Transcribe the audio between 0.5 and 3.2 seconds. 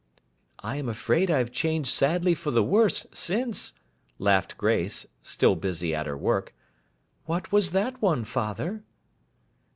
'I am afraid I have changed sadly for the worse,